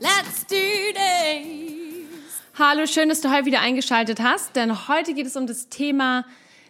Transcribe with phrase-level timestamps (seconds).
[0.00, 0.56] let's do
[0.92, 2.42] this!
[2.58, 6.24] Hallo, schön, dass du heute wieder eingeschaltet hast, denn heute geht es um das Thema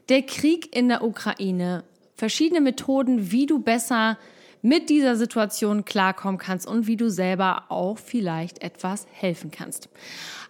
[0.09, 1.85] der Krieg in der Ukraine.
[2.17, 4.19] Verschiedene Methoden, wie du besser
[4.61, 9.89] mit dieser Situation klarkommen kannst und wie du selber auch vielleicht etwas helfen kannst.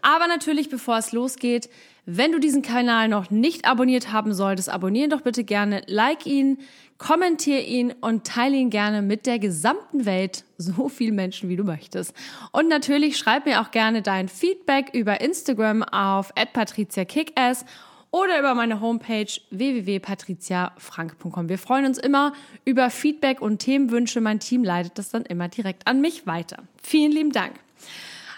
[0.00, 1.68] Aber natürlich, bevor es losgeht,
[2.06, 6.58] wenn du diesen Kanal noch nicht abonniert haben solltest, abonnieren doch bitte gerne, like ihn,
[6.98, 11.64] kommentier ihn und teile ihn gerne mit der gesamten Welt, so viel Menschen wie du
[11.64, 12.14] möchtest.
[12.52, 17.64] Und natürlich schreib mir auch gerne dein Feedback über Instagram auf @patriziakickass
[18.10, 21.48] oder über meine Homepage www.patriziafrank.com.
[21.48, 22.32] Wir freuen uns immer
[22.64, 24.20] über Feedback und Themenwünsche.
[24.20, 26.62] Mein Team leitet das dann immer direkt an mich weiter.
[26.82, 27.52] Vielen lieben Dank.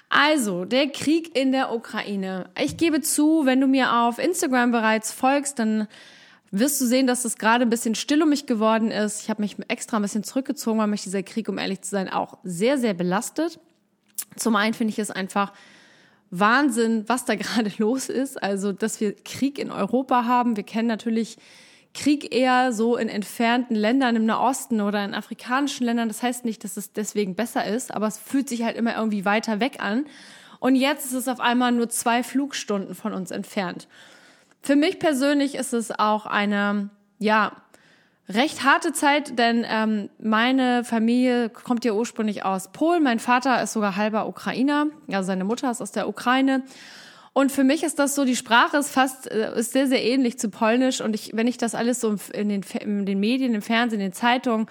[0.08, 2.50] Also, der Krieg in der Ukraine.
[2.60, 5.86] Ich gebe zu, wenn du mir auf Instagram bereits folgst, dann
[6.50, 9.22] wirst du sehen, dass es gerade ein bisschen still um mich geworden ist.
[9.22, 12.08] Ich habe mich extra ein bisschen zurückgezogen, weil mich dieser Krieg, um ehrlich zu sein,
[12.08, 13.60] auch sehr, sehr belastet.
[14.36, 15.52] Zum einen finde ich es einfach
[16.30, 18.42] Wahnsinn, was da gerade los ist.
[18.42, 20.56] Also, dass wir Krieg in Europa haben.
[20.56, 21.38] Wir kennen natürlich
[21.92, 26.08] Krieg eher so in entfernten Ländern im Nahosten oder in afrikanischen Ländern.
[26.08, 29.24] Das heißt nicht, dass es deswegen besser ist, aber es fühlt sich halt immer irgendwie
[29.24, 30.06] weiter weg an.
[30.60, 33.88] Und jetzt ist es auf einmal nur zwei Flugstunden von uns entfernt.
[34.62, 37.52] Für mich persönlich ist es auch eine, ja,
[38.28, 43.02] recht harte Zeit, denn ähm, meine Familie kommt ja ursprünglich aus Polen.
[43.02, 46.62] Mein Vater ist sogar halber Ukrainer, also seine Mutter ist aus der Ukraine.
[47.32, 50.38] Und für mich ist das so, die Sprache ist fast, äh, ist sehr, sehr ähnlich
[50.38, 51.00] zu Polnisch.
[51.00, 54.08] Und ich, wenn ich das alles so in den, in den Medien, im Fernsehen, in
[54.08, 54.66] den Zeitungen,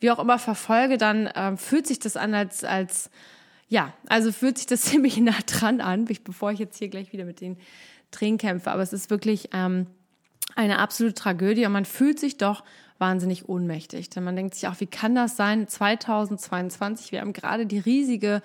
[0.00, 3.10] wie auch immer verfolge, dann ähm, fühlt sich das an als, als,
[3.68, 7.24] ja, also fühlt sich das ziemlich nah dran an, bevor ich jetzt hier gleich wieder
[7.24, 7.56] mit den
[8.14, 8.70] Tränen kämpfe.
[8.70, 9.86] Aber es ist wirklich ähm,
[10.54, 12.64] eine absolute Tragödie und man fühlt sich doch
[12.98, 14.10] wahnsinnig ohnmächtig.
[14.10, 15.66] Denn man denkt sich auch, wie kann das sein?
[15.68, 18.42] 2022, wir haben gerade die riesige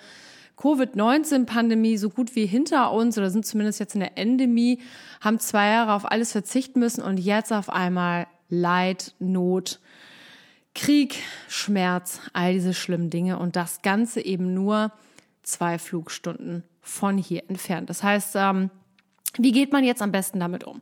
[0.56, 4.80] Covid-19-Pandemie so gut wie hinter uns oder sind zumindest jetzt in der Endemie,
[5.20, 9.80] haben zwei Jahre auf alles verzichten müssen und jetzt auf einmal Leid, Not,
[10.74, 14.92] Krieg, Schmerz, all diese schlimmen Dinge und das Ganze eben nur
[15.42, 17.88] zwei Flugstunden von hier entfernt.
[17.88, 18.70] Das heißt, ähm,
[19.38, 20.80] wie geht man jetzt am besten damit um?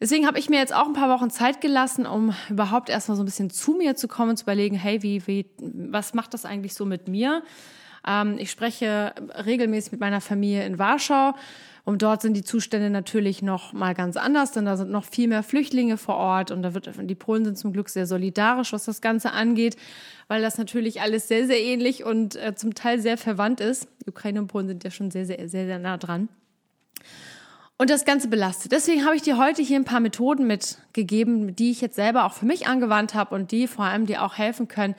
[0.00, 3.22] Deswegen habe ich mir jetzt auch ein paar Wochen Zeit gelassen, um überhaupt erstmal so
[3.22, 6.46] ein bisschen zu mir zu kommen und zu überlegen, hey, wie, wie, was macht das
[6.46, 7.42] eigentlich so mit mir?
[8.06, 9.12] Ähm, ich spreche
[9.44, 11.34] regelmäßig mit meiner Familie in Warschau.
[11.84, 15.28] Und dort sind die Zustände natürlich noch mal ganz anders, denn da sind noch viel
[15.28, 18.84] mehr Flüchtlinge vor Ort und da wird die Polen sind zum Glück sehr solidarisch, was
[18.84, 19.76] das Ganze angeht,
[20.28, 23.88] weil das natürlich alles sehr sehr ähnlich und äh, zum Teil sehr verwandt ist.
[24.04, 26.28] Die Ukraine und Polen sind ja schon sehr sehr sehr sehr nah dran
[27.80, 28.72] und das Ganze belastet.
[28.72, 32.34] Deswegen habe ich dir heute hier ein paar Methoden mitgegeben, die ich jetzt selber auch
[32.34, 34.94] für mich angewandt habe und die vor allem dir auch helfen können,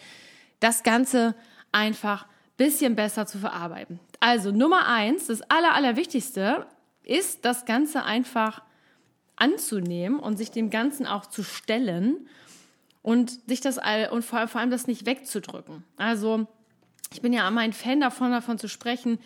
[0.60, 1.36] das Ganze
[1.72, 2.26] einfach
[2.58, 4.00] bisschen besser zu verarbeiten.
[4.20, 6.66] Also Nummer eins, das aller, allerwichtigste
[7.04, 8.64] ist, das Ganze einfach
[9.36, 12.28] anzunehmen und sich dem Ganzen auch zu stellen
[13.04, 15.84] und sich das all, und vor allem das nicht wegzudrücken.
[15.98, 16.48] Also
[17.14, 19.20] ich bin ja immer ein Fan davon, davon zu sprechen,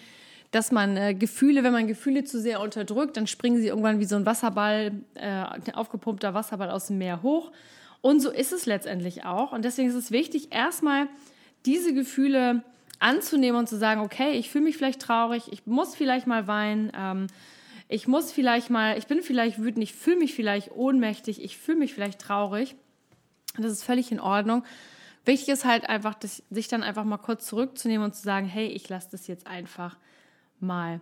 [0.56, 4.06] dass man äh, Gefühle, wenn man Gefühle zu sehr unterdrückt, dann springen sie irgendwann wie
[4.06, 5.44] so ein Wasserball, äh,
[5.74, 7.52] aufgepumpter Wasserball aus dem Meer hoch.
[8.00, 9.52] Und so ist es letztendlich auch.
[9.52, 11.08] Und deswegen ist es wichtig, erstmal
[11.66, 12.64] diese Gefühle
[13.00, 16.90] anzunehmen und zu sagen, okay, ich fühle mich vielleicht traurig, ich muss vielleicht mal weinen,
[16.98, 17.28] ähm,
[17.90, 21.80] ich muss vielleicht mal, ich bin vielleicht wütend, ich fühle mich vielleicht ohnmächtig, ich fühle
[21.80, 22.76] mich vielleicht traurig.
[23.58, 24.64] Das ist völlig in Ordnung.
[25.26, 26.16] Wichtig ist halt einfach,
[26.50, 29.98] sich dann einfach mal kurz zurückzunehmen und zu sagen, hey, ich lasse das jetzt einfach
[30.60, 31.02] mal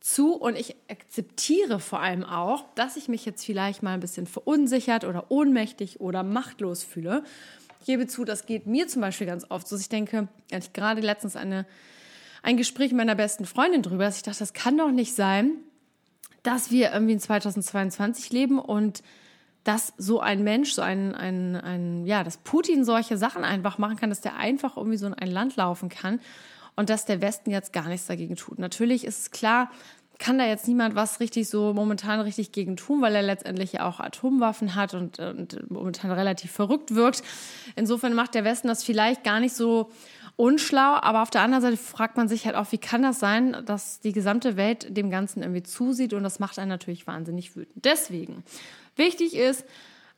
[0.00, 4.26] zu und ich akzeptiere vor allem auch, dass ich mich jetzt vielleicht mal ein bisschen
[4.26, 7.24] verunsichert oder ohnmächtig oder machtlos fühle.
[7.80, 9.76] Ich gebe zu, das geht mir zum Beispiel ganz oft so.
[9.76, 11.66] Ich denke, ich gerade letztens eine,
[12.42, 15.52] ein Gespräch mit meiner besten Freundin drüber, dass ich dachte, das kann doch nicht sein,
[16.42, 19.02] dass wir irgendwie in 2022 leben und
[19.64, 23.96] dass so ein Mensch, so ein, ein, ein, ja, dass Putin solche Sachen einfach machen
[23.96, 26.20] kann, dass der einfach irgendwie so in ein Land laufen kann
[26.78, 28.60] und dass der Westen jetzt gar nichts dagegen tut.
[28.60, 29.68] Natürlich ist es klar,
[30.20, 33.84] kann da jetzt niemand was richtig so momentan richtig gegen tun, weil er letztendlich ja
[33.84, 37.24] auch Atomwaffen hat und, und momentan relativ verrückt wirkt.
[37.74, 39.90] Insofern macht der Westen das vielleicht gar nicht so
[40.36, 43.56] unschlau, aber auf der anderen Seite fragt man sich halt auch, wie kann das sein,
[43.66, 47.84] dass die gesamte Welt dem Ganzen irgendwie zusieht und das macht einen natürlich wahnsinnig wütend.
[47.84, 48.44] Deswegen,
[48.94, 49.64] wichtig ist,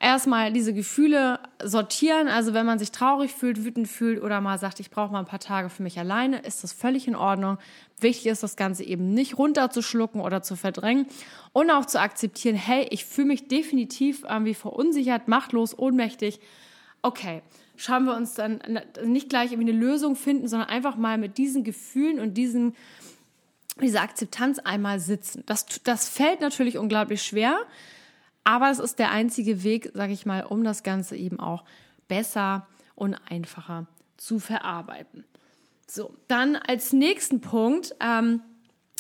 [0.01, 2.27] erstmal diese Gefühle sortieren.
[2.27, 5.27] Also wenn man sich traurig fühlt, wütend fühlt oder mal sagt, ich brauche mal ein
[5.27, 7.59] paar Tage für mich alleine, ist das völlig in Ordnung.
[8.01, 11.07] Wichtig ist, das Ganze eben nicht runterzuschlucken oder zu verdrängen
[11.53, 16.41] und auch zu akzeptieren, hey, ich fühle mich definitiv irgendwie verunsichert, machtlos, ohnmächtig.
[17.03, 17.43] Okay,
[17.77, 18.61] schauen wir uns dann
[19.05, 22.75] nicht gleich irgendwie eine Lösung finden, sondern einfach mal mit diesen Gefühlen und diesen
[23.81, 25.43] diese Akzeptanz einmal sitzen.
[25.47, 27.57] Das, das fällt natürlich unglaublich schwer.
[28.51, 31.63] Aber es ist der einzige Weg, sage ich mal, um das Ganze eben auch
[32.09, 32.67] besser
[32.97, 33.87] und einfacher
[34.17, 35.25] zu verarbeiten.
[35.87, 38.43] So, dann als nächsten Punkt, ähm,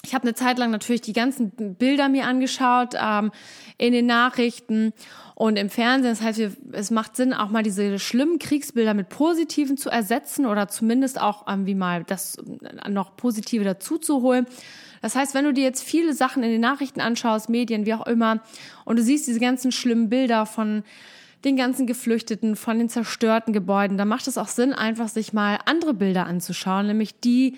[0.04, 3.30] ich habe eine Zeit lang natürlich die ganzen Bilder mir angeschaut ähm,
[3.76, 4.92] in den Nachrichten
[5.34, 6.12] und im Fernsehen.
[6.12, 10.46] Das heißt, wir, es macht Sinn, auch mal diese schlimmen Kriegsbilder mit positiven zu ersetzen
[10.46, 12.38] oder zumindest auch irgendwie mal das
[12.88, 14.46] noch positive dazu zu holen.
[15.02, 18.06] Das heißt, wenn du dir jetzt viele Sachen in den Nachrichten anschaust, Medien, wie auch
[18.06, 18.40] immer,
[18.84, 20.82] und du siehst diese ganzen schlimmen Bilder von
[21.44, 25.58] den ganzen Geflüchteten, von den zerstörten Gebäuden, dann macht es auch Sinn, einfach sich mal
[25.64, 27.56] andere Bilder anzuschauen, nämlich die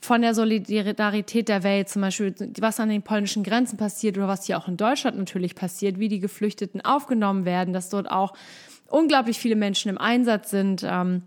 [0.00, 4.46] von der Solidarität der Welt, zum Beispiel was an den polnischen Grenzen passiert oder was
[4.46, 8.34] hier auch in Deutschland natürlich passiert, wie die Geflüchteten aufgenommen werden, dass dort auch
[8.88, 10.82] unglaublich viele Menschen im Einsatz sind.
[10.84, 11.22] Ähm,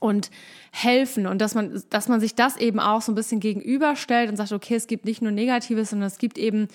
[0.00, 0.30] und
[0.70, 4.36] helfen und dass man, dass man sich das eben auch so ein bisschen gegenüberstellt und
[4.36, 6.68] sagt, okay, es gibt nicht nur Negatives, sondern es gibt eben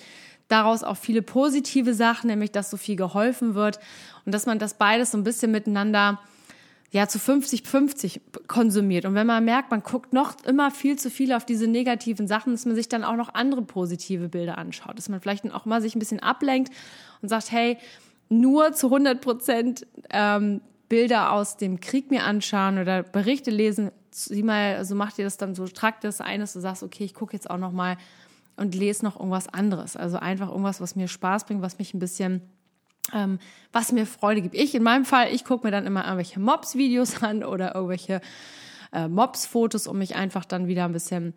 [0.48, 3.78] daraus auch viele positive Sachen, nämlich dass so viel geholfen wird
[4.26, 6.20] und dass man das beides so ein bisschen miteinander
[6.94, 9.04] ja zu 50-50 konsumiert.
[9.04, 12.52] Und wenn man merkt, man guckt noch immer viel zu viel auf diese negativen Sachen,
[12.52, 15.82] dass man sich dann auch noch andere positive Bilder anschaut, dass man vielleicht auch mal
[15.82, 16.72] sich ein bisschen ablenkt
[17.20, 17.78] und sagt, hey,
[18.28, 24.44] nur zu 100 Prozent ähm, Bilder aus dem Krieg mir anschauen oder Berichte lesen, sieh
[24.44, 27.14] mal, also mach dir das dann so, trag das ein, dass du sagst, okay, ich
[27.14, 27.96] gucke jetzt auch noch mal
[28.56, 29.96] und lese noch irgendwas anderes.
[29.96, 32.40] Also einfach irgendwas, was mir Spaß bringt, was mich ein bisschen,
[33.12, 33.38] ähm,
[33.72, 34.54] was mir Freude gibt.
[34.54, 38.20] Ich in meinem Fall, ich gucke mir dann immer irgendwelche Mobs-Videos an oder irgendwelche
[38.92, 41.34] äh, Mobs-Fotos, um mich einfach dann wieder ein bisschen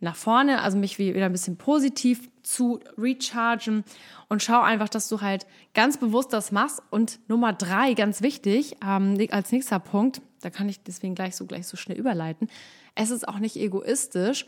[0.00, 3.84] nach vorne, also mich wieder ein bisschen positiv zu rechargen
[4.28, 6.82] und schau einfach, dass du halt ganz bewusst das machst.
[6.90, 11.46] Und Nummer drei, ganz wichtig, ähm, als nächster Punkt, da kann ich deswegen gleich so
[11.46, 12.48] gleich so schnell überleiten.
[12.94, 14.46] Es ist auch nicht egoistisch,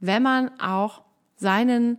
[0.00, 1.02] wenn man auch
[1.36, 1.98] seinen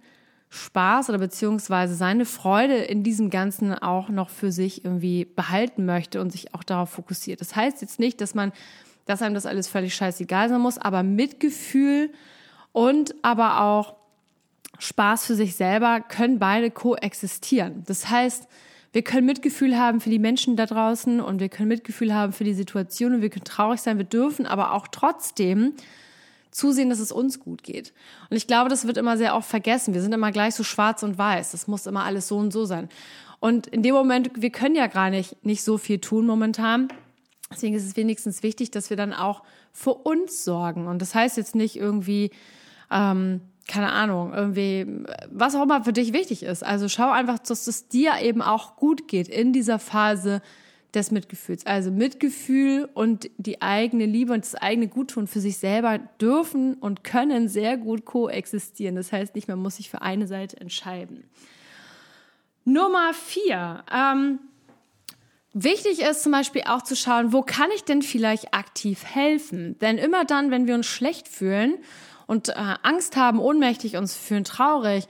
[0.56, 6.22] Spaß oder beziehungsweise seine Freude in diesem Ganzen auch noch für sich irgendwie behalten möchte
[6.22, 7.42] und sich auch darauf fokussiert.
[7.42, 8.52] Das heißt jetzt nicht, dass man,
[9.06, 12.12] dass einem das alles völlig scheißegal sein muss, aber Mitgefühl
[12.72, 13.96] und aber auch
[14.80, 17.84] Spaß für sich selber können beide koexistieren.
[17.86, 18.48] Das heißt,
[18.92, 22.46] wir können Mitgefühl haben für die Menschen da draußen und wir können Mitgefühl haben für
[22.46, 25.74] die Situation und wir können traurig sein, wir dürfen aber auch trotzdem
[26.56, 27.94] zusehen, dass es uns gut geht.
[28.30, 29.94] Und ich glaube, das wird immer sehr oft vergessen.
[29.94, 31.52] Wir sind immer gleich so schwarz und weiß.
[31.52, 32.88] Das muss immer alles so und so sein.
[33.42, 36.88] Und in dem Moment, wir können ja gar nicht, nicht so viel tun momentan.
[37.52, 39.44] Deswegen ist es wenigstens wichtig, dass wir dann auch
[39.74, 40.88] für uns sorgen.
[40.88, 42.32] Und das heißt jetzt nicht irgendwie,
[42.90, 44.88] ähm, keine Ahnung, irgendwie,
[45.30, 46.64] was auch immer für dich wichtig ist.
[46.64, 50.42] Also schau einfach, dass es dir eben auch gut geht in dieser Phase
[50.96, 51.66] des Mitgefühls.
[51.66, 57.04] Also Mitgefühl und die eigene Liebe und das eigene Guttun für sich selber dürfen und
[57.04, 58.96] können sehr gut koexistieren.
[58.96, 61.26] Das heißt nicht, man muss sich für eine Seite entscheiden.
[62.64, 63.84] Nummer vier.
[63.94, 64.40] Ähm,
[65.58, 69.80] Wichtig ist zum Beispiel auch zu schauen, wo kann ich denn vielleicht aktiv helfen?
[69.80, 71.78] Denn immer dann, wenn wir uns schlecht fühlen
[72.28, 75.08] und äh, Angst haben, ohnmächtig uns fühlen, traurig,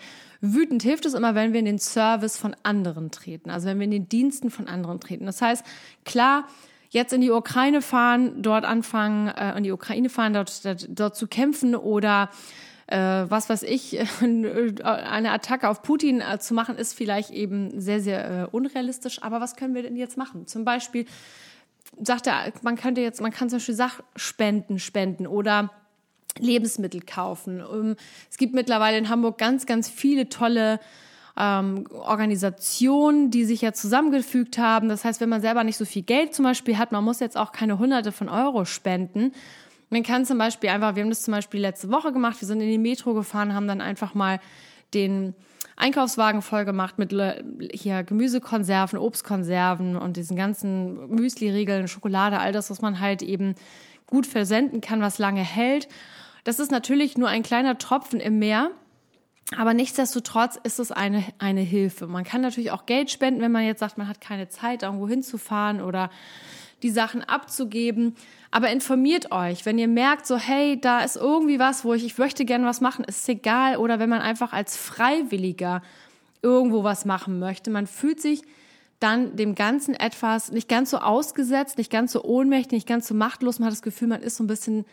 [0.54, 3.50] wütend, hilft es immer, wenn wir in den Service von anderen treten.
[3.50, 5.26] Also wenn wir in den Diensten von anderen treten.
[5.26, 5.66] Das heißt,
[6.06, 6.48] klar,
[6.90, 11.28] jetzt in die Ukraine fahren, dort anfangen, äh, in die Ukraine fahren, dort, dort zu
[11.28, 12.30] kämpfen oder
[12.88, 18.00] äh, was weiß ich, eine Attacke auf Putin äh, zu machen, ist vielleicht eben sehr,
[18.00, 19.22] sehr äh, unrealistisch.
[19.24, 20.48] Aber was können wir denn jetzt machen?
[20.48, 21.06] Zum Beispiel
[22.02, 25.72] sagt er, man könnte jetzt, man kann zum Beispiel Sachspenden spenden oder
[26.40, 27.60] Lebensmittel kaufen.
[27.60, 27.96] Ähm,
[28.30, 30.80] es gibt mittlerweile in Hamburg ganz, ganz viele tolle
[31.38, 34.90] ähm, Organisationen, die sich ja zusammengefügt haben.
[34.90, 37.38] Das heißt, wenn man selber nicht so viel Geld zum Beispiel hat, man muss jetzt
[37.38, 39.34] auch keine Hunderte von Euro spenden.
[39.90, 42.62] Man kann zum Beispiel einfach, wir haben das zum Beispiel letzte Woche gemacht, wir sind
[42.62, 44.40] in die Metro gefahren, haben dann einfach mal
[44.94, 45.36] den
[45.78, 47.14] Einkaufswagen voll gemacht mit
[47.74, 53.56] hier Gemüsekonserven, Obstkonserven und diesen ganzen Müsli-Riegeln, Schokolade, all das, was man halt eben
[54.08, 55.90] gut versenden kann, was lange hält.
[56.46, 58.72] Das ist natürlich nur ein kleiner Tropfen im Meer.
[59.58, 62.08] Aber nichtsdestotrotz ist es eine, eine Hilfe.
[62.08, 65.08] Man kann natürlich auch Geld spenden, wenn man jetzt sagt, man hat keine Zeit, irgendwo
[65.08, 66.10] hinzufahren oder
[66.82, 68.16] die Sachen abzugeben.
[68.52, 72.18] Aber informiert euch, wenn ihr merkt, so, hey, da ist irgendwie was, wo ich, ich
[72.18, 73.78] möchte gerne was machen, ist egal.
[73.78, 75.82] Oder wenn man einfach als Freiwilliger
[76.42, 77.72] irgendwo was machen möchte.
[77.72, 78.44] Man fühlt sich
[79.00, 83.16] dann dem Ganzen etwas nicht ganz so ausgesetzt, nicht ganz so ohnmächtig, nicht ganz so
[83.16, 83.58] machtlos.
[83.58, 84.86] Man hat das Gefühl, man ist so ein bisschen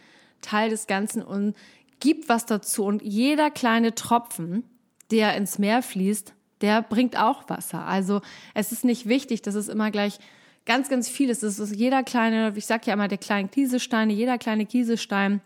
[0.43, 1.57] Teil des Ganzen und
[2.01, 2.85] gibt was dazu.
[2.85, 4.65] Und jeder kleine Tropfen,
[5.11, 7.87] der ins Meer fließt, der bringt auch Wasser.
[7.87, 8.21] Also
[8.55, 10.19] es ist nicht wichtig, dass es immer gleich
[10.65, 11.43] ganz, ganz viel ist.
[11.43, 15.41] Es ist jeder kleine, ich sag ja immer, der kleinen Kieselsteine, jeder kleine Kieselstein,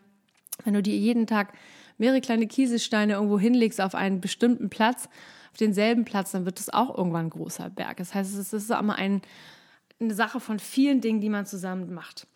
[0.65, 1.53] wenn du dir jeden Tag
[1.99, 5.09] mehrere kleine Kieselsteine irgendwo hinlegst auf einen bestimmten Platz,
[5.53, 7.97] auf denselben Platz, dann wird es auch irgendwann ein großer Berg.
[7.97, 9.23] Das heißt, es ist immer ein,
[9.99, 12.27] eine Sache von vielen Dingen, die man zusammen macht.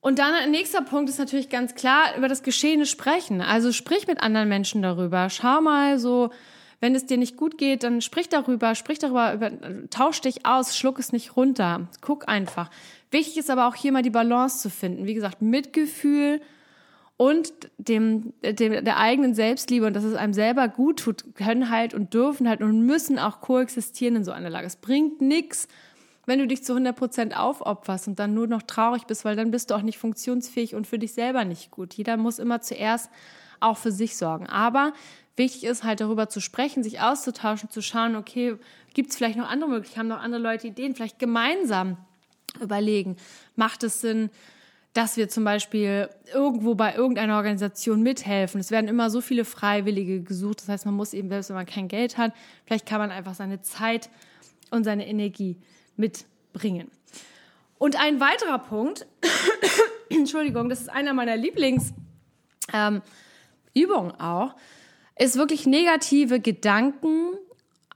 [0.00, 3.42] Und dann ein nächster Punkt ist natürlich ganz klar über das Geschehene sprechen.
[3.42, 5.28] Also sprich mit anderen Menschen darüber.
[5.28, 6.30] Schau mal so,
[6.80, 9.50] wenn es dir nicht gut geht, dann sprich darüber, sprich darüber, über,
[9.90, 11.88] tausch dich aus, schluck es nicht runter.
[12.00, 12.70] Guck einfach.
[13.10, 15.06] Wichtig ist aber auch hier mal die Balance zu finden.
[15.06, 16.40] Wie gesagt, Mitgefühl
[17.18, 21.92] und dem, dem der eigenen Selbstliebe und dass es einem selber gut tut, können halt
[21.92, 24.66] und dürfen halt und müssen auch koexistieren in so einer Lage.
[24.66, 25.68] Es bringt nichts,
[26.26, 29.50] wenn du dich zu 100 Prozent aufopferst und dann nur noch traurig bist, weil dann
[29.50, 31.94] bist du auch nicht funktionsfähig und für dich selber nicht gut.
[31.94, 33.10] Jeder muss immer zuerst
[33.60, 34.46] auch für sich sorgen.
[34.46, 34.92] Aber
[35.36, 38.56] wichtig ist halt darüber zu sprechen, sich auszutauschen, zu schauen, okay,
[38.94, 41.96] gibt es vielleicht noch andere Möglichkeiten, haben noch andere Leute Ideen, vielleicht gemeinsam
[42.60, 43.16] überlegen,
[43.56, 44.30] macht es Sinn,
[44.92, 48.60] dass wir zum Beispiel irgendwo bei irgendeiner Organisation mithelfen.
[48.60, 50.62] Es werden immer so viele Freiwillige gesucht.
[50.62, 52.32] Das heißt, man muss eben, selbst wenn man kein Geld hat,
[52.66, 54.10] vielleicht kann man einfach seine Zeit
[54.70, 55.56] und seine Energie
[55.96, 56.90] mitbringen.
[57.78, 59.06] Und ein weiterer Punkt,
[60.10, 63.02] Entschuldigung, das ist einer meiner Lieblingsübungen
[63.74, 64.54] ähm, auch,
[65.18, 67.34] ist wirklich negative Gedanken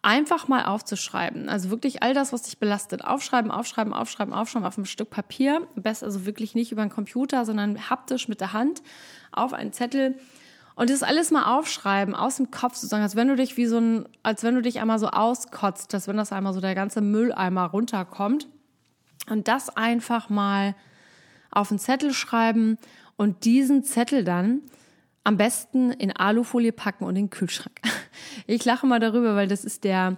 [0.05, 1.49] einfach mal aufzuschreiben.
[1.49, 5.67] Also wirklich all das, was dich belastet, aufschreiben, aufschreiben, aufschreiben, aufschreiben auf ein Stück Papier.
[5.75, 8.83] Besser also wirklich nicht über einen Computer, sondern haptisch mit der Hand
[9.33, 10.19] auf einen Zettel.
[10.77, 13.79] Und das alles mal aufschreiben, aus dem Kopf sozusagen, als wenn du dich wie so
[13.79, 17.01] ein, als wenn du dich einmal so auskotzt, dass wenn das einmal so der ganze
[17.01, 18.49] Mülleimer runterkommt.
[19.29, 20.75] Und das einfach mal
[21.51, 22.79] auf einen Zettel schreiben
[23.17, 24.63] und diesen Zettel dann
[25.23, 27.81] am besten in Alufolie packen und in den Kühlschrank.
[28.47, 30.17] Ich lache mal darüber, weil das ist der,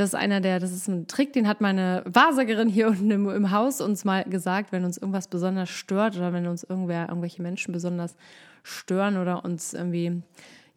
[0.00, 3.28] das ist einer der, das ist ein Trick, den hat meine Wahrsagerin hier unten im,
[3.28, 7.42] im Haus uns mal gesagt, wenn uns irgendwas besonders stört oder wenn uns irgendwer, irgendwelche
[7.42, 8.16] Menschen besonders
[8.62, 10.22] stören oder uns irgendwie,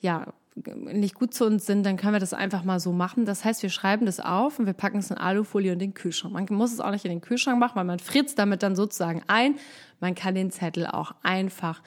[0.01, 0.27] ja,
[0.75, 3.25] nicht gut zu uns sind, dann können wir das einfach mal so machen.
[3.25, 6.33] Das heißt, wir schreiben das auf und wir packen es in Alufolie und den Kühlschrank.
[6.33, 9.23] Man muss es auch nicht in den Kühlschrank machen, weil man fritzt damit dann sozusagen
[9.27, 9.55] ein.
[9.99, 11.81] Man kann den Zettel auch einfach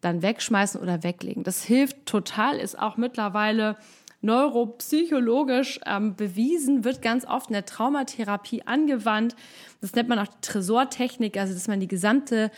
[0.00, 1.44] dann wegschmeißen oder weglegen.
[1.44, 3.76] Das hilft total, ist auch mittlerweile
[4.22, 9.34] neuropsychologisch ähm, bewiesen, wird ganz oft in der Traumatherapie angewandt.
[9.80, 12.50] Das nennt man auch Tresortechnik, also dass man die gesamte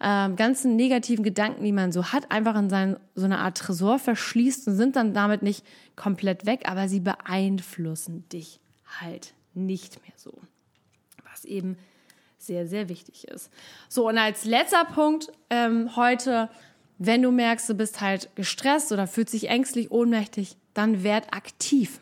[0.00, 3.98] ähm, ganzen negativen Gedanken, die man so hat, einfach in sein, so eine Art Tresor
[3.98, 5.64] verschließt und sind dann damit nicht
[5.94, 8.60] komplett weg, aber sie beeinflussen dich
[9.00, 10.32] halt nicht mehr so.
[11.30, 11.76] Was eben
[12.38, 13.50] sehr, sehr wichtig ist.
[13.88, 16.48] So, und als letzter Punkt ähm, heute
[17.02, 21.98] wenn du merkst, du bist halt gestresst oder fühlst dich ängstlich, ohnmächtig, dann werd aktiv.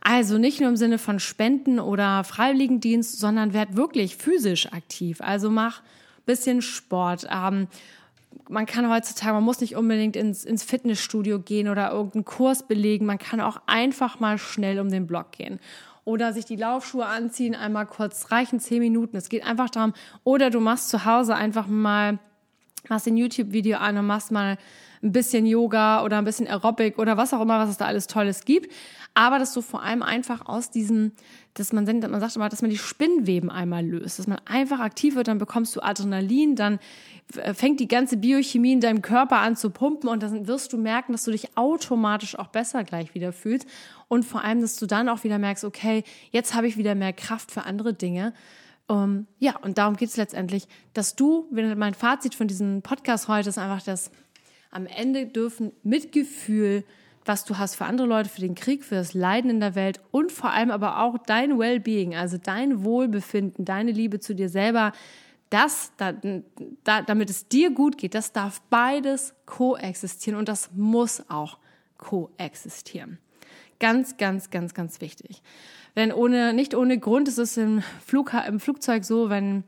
[0.00, 5.20] Also nicht nur im Sinne von Spenden oder Freiwilligendienst, sondern werd wirklich physisch aktiv.
[5.20, 5.80] Also mach
[6.26, 7.28] bisschen Sport.
[7.32, 7.68] Ähm,
[8.48, 13.06] man kann heutzutage, man muss nicht unbedingt ins, ins Fitnessstudio gehen oder irgendeinen Kurs belegen.
[13.06, 15.60] Man kann auch einfach mal schnell um den Block gehen
[16.04, 19.16] oder sich die Laufschuhe anziehen, einmal kurz reichen zehn Minuten.
[19.16, 19.92] Es geht einfach darum.
[20.22, 22.18] Oder du machst zu Hause einfach mal
[22.90, 24.58] machst ein YouTube-Video an und machst mal
[25.02, 28.06] ein bisschen Yoga oder ein bisschen Aerobic oder was auch immer, was es da alles
[28.06, 28.72] Tolles gibt.
[29.14, 31.12] Aber dass du vor allem einfach aus diesem,
[31.54, 35.14] dass man, man sagt immer, dass man die Spinnweben einmal löst, dass man einfach aktiv
[35.14, 36.78] wird, dann bekommst du Adrenalin, dann
[37.54, 41.12] fängt die ganze Biochemie in deinem Körper an zu pumpen und dann wirst du merken,
[41.12, 43.66] dass du dich automatisch auch besser gleich wieder fühlst
[44.08, 47.12] und vor allem, dass du dann auch wieder merkst, okay, jetzt habe ich wieder mehr
[47.12, 48.32] Kraft für andere Dinge
[48.88, 52.82] um, ähm, ja, und darum geht es letztendlich, dass du, wenn mein Fazit von diesem
[52.82, 54.10] Podcast heute ist einfach, dass
[54.70, 56.84] am Ende dürfen Mitgefühl,
[57.24, 60.00] was du hast für andere Leute, für den Krieg, für das Leiden in der Welt
[60.12, 64.92] und vor allem aber auch dein Wellbeing, also dein Wohlbefinden, deine Liebe zu dir selber,
[65.50, 66.12] das, da,
[66.84, 71.58] da, damit es dir gut geht, das darf beides koexistieren und das muss auch
[71.98, 73.18] koexistieren.
[73.78, 75.42] Ganz, ganz, ganz, ganz wichtig.
[75.96, 79.64] Denn ohne, nicht ohne Grund ist es im, Flug, im Flugzeug so, wenn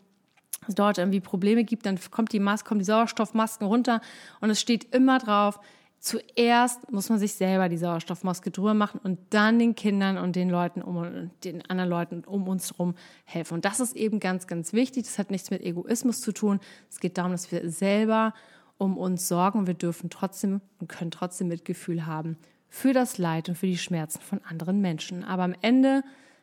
[0.67, 4.01] es dort irgendwie Probleme gibt, dann kommt die Maske, kommen die Sauerstoffmasken runter
[4.41, 5.59] und es steht immer drauf,
[6.01, 10.51] zuerst muss man sich selber die Sauerstoffmaske drüber machen und dann den Kindern und den
[10.51, 13.55] Leuten um den anderen Leuten um uns herum helfen.
[13.55, 15.05] Und das ist eben ganz, ganz wichtig.
[15.05, 16.61] Das hat nichts mit Egoismus zu tun.
[16.91, 18.35] Es geht darum, dass wir selber
[18.77, 19.67] um uns sorgen.
[19.67, 22.37] Wir dürfen trotzdem und können trotzdem Mitgefühl haben
[22.69, 25.25] für das Leid und für die Schmerzen von anderen Menschen.
[25.25, 26.03] Aber am Ende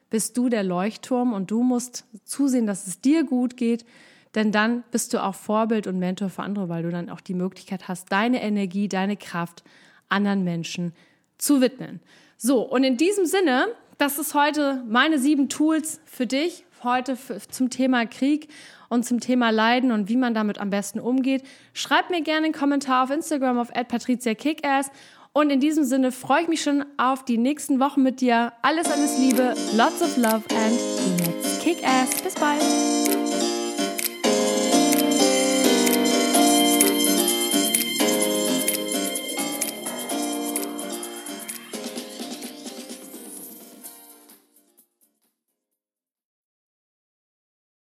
[0.09, 3.85] bist du der Leuchtturm und du musst zusehen, dass es dir gut geht,
[4.33, 7.33] denn dann bist du auch Vorbild und Mentor für andere, weil du dann auch die
[7.33, 9.63] Möglichkeit hast, deine Energie, deine Kraft
[10.09, 10.93] anderen Menschen
[11.37, 12.01] zu widmen.
[12.37, 13.67] So, und in diesem Sinne,
[13.97, 18.49] das ist heute meine sieben Tools für dich, heute für, zum Thema Krieg
[18.89, 21.43] und zum Thema Leiden und wie man damit am besten umgeht.
[21.73, 24.91] Schreib mir gerne einen Kommentar auf Instagram auf @patriziakickass
[25.35, 28.53] und in diesem Sinne freue ich mich schon auf die nächsten Wochen mit dir.
[28.61, 30.79] Alles, alles Liebe, lots of love and
[31.27, 32.21] let's kick ass.
[32.21, 33.24] Bis bald.